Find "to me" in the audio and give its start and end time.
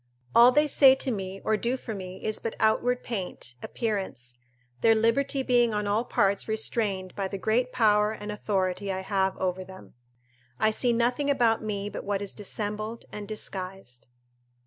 0.95-1.41